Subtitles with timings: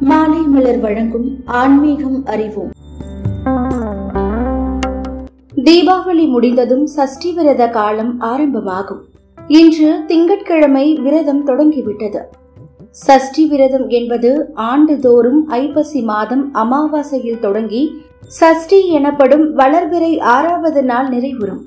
[0.00, 2.70] மாலை மலர் வழங்கும் ஆன்மீகம் அறிவோம்.
[5.54, 9.02] தீபாவளி முடிந்ததும் சஷ்டி விரத காலம் ஆரம்பமாகும்.
[9.46, 12.28] இன்று திங்கட்கிழமை விரதம் தொடங்கிவிட்டது.
[12.90, 21.64] சஷ்டி விரதம் என்பது ஆண்டுதோறும் ஐப்பசி மாதம் அமாவாசையில் தொடங்கி சஷ்டி எனப்படும் வளர்பிறை ஆறாவது நாள் நிறைவுறும்.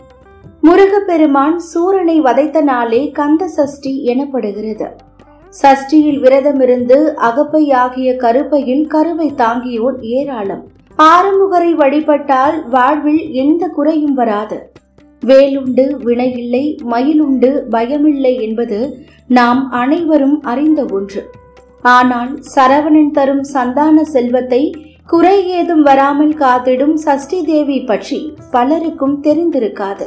[0.62, 4.88] முருகப்பெருமான் சூரனை வதைத்த நாளே கந்த சஷ்டி எனப்படுகிறது.
[5.54, 6.98] சஷ்டியில் விரதமிருந்து
[7.28, 10.64] அகப்பையாகிய கருப்பையில் கருவை தாங்கியோர் ஏராளம்.
[11.00, 14.58] ஆறுமுகரை வழிபட்டால் வாழ்வில் எந்த குறையும் வராது.
[15.24, 18.80] வேலுண்டு வினையில்லை மயிலுண்டு பயமில்லை என்பது
[19.30, 21.22] நாம் அனைவரும் அறிந்த ஒன்று.
[21.96, 24.62] ஆனால் சரவணன் தரும் சந்தான செல்வத்தை
[25.10, 28.20] குறை ஏதும் வராமல் காத்திடும் சஷ்டி தேவி பற்றி
[28.52, 30.06] பலருக்கும் தெரிந்திருக்காது.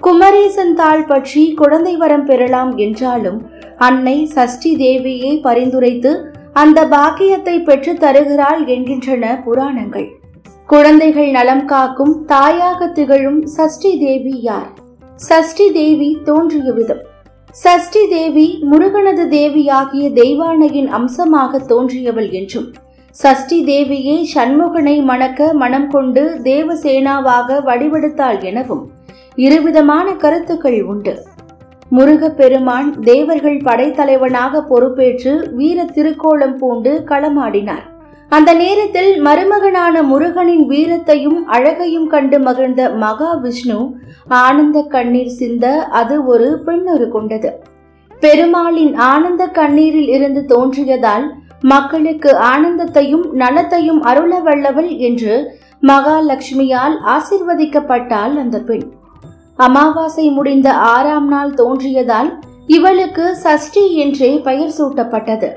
[0.00, 3.38] குமரேசன் தாள் பற்றி குழந்தை வரம் பெறலாம் என்றாலும்
[3.86, 6.12] அன்னை சஷ்டி தேவியை பரிந்துரைத்து
[6.52, 10.08] அந்த பாக்கியத்தை பெற்று தருகிறாள் என்கின்றன புராணங்கள்.
[10.68, 14.68] குழந்தைகள் நலம் காக்கும் தாயாக திகழும் சஷ்டி தேவி யார்?
[15.28, 17.04] சஷ்டி தேவி தோன்றிய விதம்.
[17.54, 22.68] சஷ்டி தேவி முருகனது தேவியாகிய தெய்வானையின் அம்சமாக தோன்றியவள் என்றும்
[23.14, 28.84] சஷ்டி தேவியே சண்முகனை மணக்க மனம் கொண்டு தேவசேனாவாக வடிவெடுத்தாள் எனவும்
[29.36, 31.14] இருவிதமான கருத்துக்கள் உண்டு.
[31.96, 37.86] முருகப்பெருமான் தேவர்கள் படைத்தலைவனாக பொறுப்பேற்று வீர திருக்கோலம் பூண்டு களமாடினார்.
[38.28, 43.78] அந்த நேரத்தில் மருமகனான முருகனின் வீரத்தையும் அழகையும் கண்டு மகிழ்ந்த மகாவிஷ்ணு
[44.28, 47.52] ஆனந்த கண்ணீர் சிந்த அது ஒரு பெண்ணொரு கொண்டது.
[48.20, 51.26] பெருமாளின் ஆனந்த கண்ணீரில் இருந்து தோன்றியதால்
[51.60, 55.34] மக்களுக்கு ஆனந்தத்தையும் நலத்தையும் அருள வல்லவள் என்று
[55.82, 58.86] மகாலட்சுமியால் ஆசிர்வதிக்கப்பட்டாள் அந்த பெண்.
[59.58, 62.28] அமாவாசை முடிந்த ஆறாம் நாள் தோன்றியதால்
[62.66, 65.48] இவளுக்கு சஷ்டி என்றே பெயர் சூட்டப்பட்டது.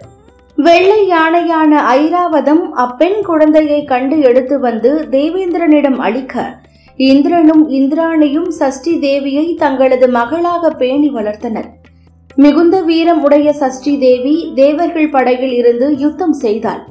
[0.56, 6.56] வெள்ளை யானையான ஐராவதம் அப்பெண் குழந்தையை கண்டு எடுத்து வந்து தேவேந்திரனிடம் அளிக்க
[6.96, 11.70] இந்திரனும் இந்திராணியும் சஷ்டி தேவியை தங்களது மகளாக பேணி வளர்த்தனர்.
[12.36, 16.84] மிகுந்த வீரம் உடைய சஷ்டி தேவி தேவர்கள் படையில் இருந்து யுத்தம் செய்தாள்.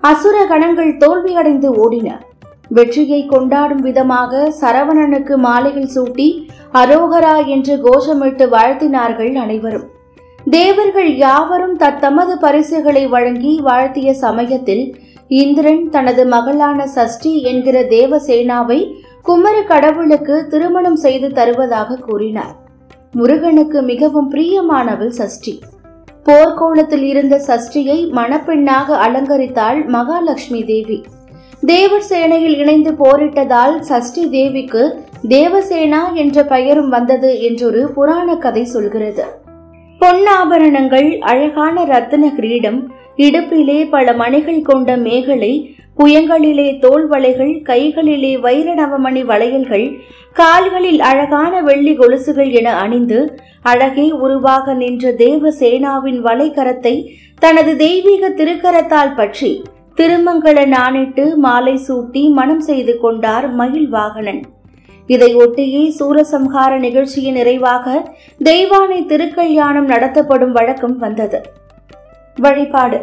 [0.00, 2.08] அசுர கணங்கள் தோல்வியடைந்து ஓடின.
[2.68, 9.84] வெற்றியை கொண்டாடும் விதமாக சரவணனுக்கு மாலைகள் சூட்டி அரோகரா என்று கோஷமிட்டு வாழ்த்தினார்கள் அனைவரும்.
[10.50, 14.96] தேவர்கள் யாவரும் தத்தமது பரிசுகளை வழங்கி வாழ்த்திய சமயத்தில்
[15.28, 18.92] இந்திரன் தனது மகளான சஷ்டி என்கிற தேவசேனாவை
[19.22, 22.56] குமர கடவுளுக்கு திருமணம் செய்து தருவதாக கூறினார்.
[23.12, 25.60] முருகனுக்கு மிகவும் பிரியமானவள் சஷ்டி.
[26.24, 31.04] போர்க்கோளத்தில் இருந்த சஷ்டியை மணப்பெண்ணாக அலங்கரித்தாள் மகாலட்சுமி தேவி.
[31.64, 34.82] தேவர் சேனையில் இணைந்து போரிட்டதால் சஷ்டி தேவிக்கு
[35.28, 39.24] தேவசேனா என்ற பெயரும் வந்தது என்றொரு புராண கதை சொல்கிறது.
[40.00, 49.24] பொன்னாபரணங்கள் அழகான ரத்தின கிரீடம் இடுப்பிலே பல மணிகள் கொண்ட மேகலை புயங்களிலே தோல் வளைகள் கைகளிலே வைர நவமணி
[49.24, 49.86] வளையல்கள்
[50.32, 57.06] கால்களில் அழகான வெள்ளி கொலுசுகள் என அணிந்து அழகே உருவாக நின்ற தேவசேனாவின் வலைக்கரத்தை
[57.38, 59.62] தனது தெய்வீக திருக்கரத்தால் பற்றி
[59.96, 64.42] திருமங்கல நாணிட்டு மாலை சூட்டி மனம் செய்து கொண்டார் மயில் வாகனன்
[65.06, 68.10] இதை ஒட்டியே சூரசம்ஹார நிகழ்ச்சியின் நிறைவாக
[68.44, 71.42] தெய்வானை திருக்கல்யாணம் நடத்தப்படும் வழக்கம் வந்தது.
[72.40, 73.00] வழிபாடு.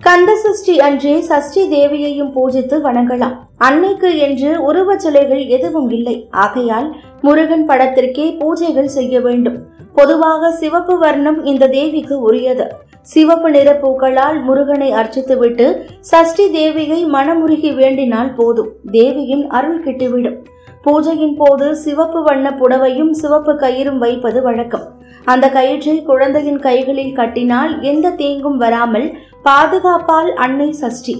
[0.00, 3.36] கந்த சஷ்டி அன்றே சஷ்டி தேவியையும் பூஜித்து வணங்கலாம்.
[3.56, 6.28] அன்னைக்கு என்று உருவச் சிலைகள் எதுவும் இல்லை.
[6.30, 9.58] ஆகையால் முருகன் படத்திற்கே பூஜைகள் செய்ய வேண்டும்.
[9.94, 12.72] பொதுவாக சிவப்பு வர்ணம் இந்த தேவிக்கு உரியது.
[13.12, 15.66] சிவப்பு நிற பூக்களால் முருகனை அர்ச்சித்துவிட்டு
[16.00, 18.70] சஷ்டி தேவியை மனமுருகி வேண்டினால் போதும்.
[18.90, 20.38] தேவியின் அருள் கிட்டிவிடும்.
[20.84, 24.86] பூஜையின் போது சிவப்பு வண்ண புடவையும் சிவப்பு கயிறும் வைப்பது வழக்கம்.
[25.24, 29.06] அந்த கயிற்றை குழந்தையின் கைகளில் கட்டினால் எந்த தீங்கும் வராமல்
[29.44, 31.14] பாதுகாப்பால் அன்னை சஷ்டி.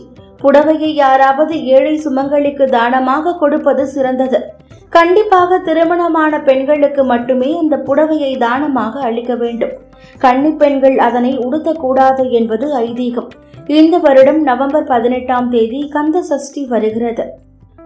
[0.44, 4.40] புடவையை யாராவது ஏழை சுமங்களுக்கு தானமாக கொடுப்பது சிறந்தது.
[4.88, 9.72] கண்டிப்பாக திருமணமான பெண்களுக்கு மட்டுமே இந்த புடவையை தானமாக அளிக்க வேண்டும்.
[10.18, 13.30] கன்னி பெண்கள் அதனை உடுத்தக்கூடாது என்பது ஐதீகம்.
[13.78, 17.24] இந்த வருடம் நவம்பர் பதினெட்டாம் தேதி கந்த சஷ்டி வருகிறது.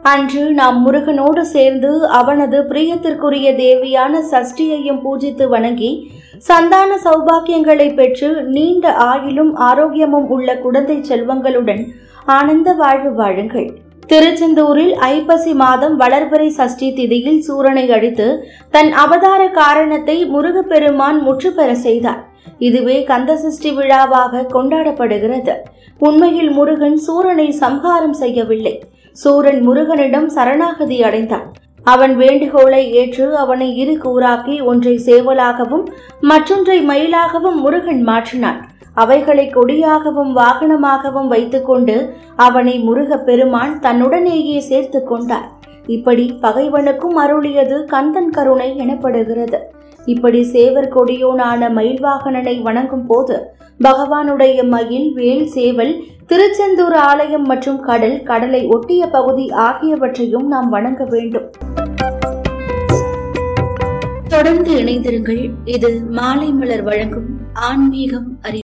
[0.02, 5.90] அன்று நாம் முருகனோடு சேர்ந்து அவனது பிரியத்திற்குரிய தேவியான சஷ்டியையும் பூஜித்து வணங்கி
[6.38, 11.82] சந்தான சௌபாக்கியங்களை பெற்று நீண்ட ஆயிலும் ஆரோக்கியமும் உள்ள குழந்தை செல்வங்களுடன்
[12.36, 13.68] ஆனந்த வாழ்வு வாழுங்கள்.
[14.10, 18.26] திருச்செந்தூரில் ஐப்பசி மாதம் வளர்பிறை சஷ்டி திதியில் சூரனை அழித்து
[18.70, 22.22] தன் அவதார காரணத்தை முருகப்பெருமான் முற்றுப்பெற செய்தார்.
[22.58, 25.54] இதுவே கந்த சஷ்டி விழாவாக கொண்டாடப்படுகிறது.
[25.98, 28.74] உண்மையில் முருகன் சூரனை சம்ஹாரம் செய்யவில்லை.
[29.16, 31.46] சூரன் முருகனிடம் சரணாகதி அடைந்தான்.
[31.92, 35.86] அவன் வேண்டுகோளை ஏற்று அவனை இரு கூறாக்கி ஒன்றை சேவலாகவும்
[36.30, 38.60] மற்றொன்றை மயிலாகவும் முருகன் மாற்றினான்.
[39.02, 41.96] அவைகளை கொடியாகவும் வாகனமாகவும் வைத்துக்கொண்டு
[42.46, 45.48] அவனை முருக பெருமான் தன்னுடனேயே சேர்த்து கொண்டார்.
[45.96, 49.60] இப்படி பகைவனுக்கும் அருளியது கந்தன் கருணை எனப்படுகிறது.
[50.12, 53.36] இப்படி சேவர் கொடியோனான மயில்வாகனனை வணங்கும் போது
[53.86, 55.92] பகவானுடைய மயில் வேல் சேவல்
[56.30, 61.48] திருச்செந்தூர் ஆலயம் மற்றும் கடல் கடலை ஒட்டிய பகுதி ஆகியவற்றையும் நாம் வணங்க வேண்டும்.
[64.34, 65.44] தொடர்ந்து இணைந்திருங்கள்.
[65.76, 67.28] இது மாலை மலர் வழங்கும்
[67.68, 68.66] ஆன்மீகம் அறிவு.